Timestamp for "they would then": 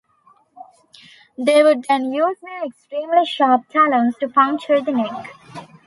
1.37-2.11